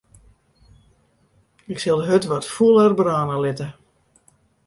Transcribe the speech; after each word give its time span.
Ik 1.65 1.77
sil 1.81 1.97
de 1.99 2.05
hurd 2.09 2.25
wat 2.31 2.49
fûler 2.53 2.91
brâne 2.99 3.37
litte. 3.43 3.67